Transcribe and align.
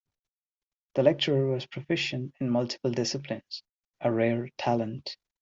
The 0.95 1.03
lecturer 1.03 1.45
was 1.51 1.67
proficient 1.67 2.33
in 2.39 2.49
multiple 2.49 2.89
disciplines, 2.89 3.61
a 3.99 4.11
rare 4.11 4.49
talent. 4.57 5.15